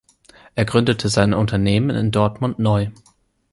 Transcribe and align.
Er 0.55 0.65
gründete 0.65 1.09
sein 1.09 1.35
Unternehmen 1.35 1.91
in 1.95 2.09
Dortmund 2.09 2.57
neu. 2.57 2.89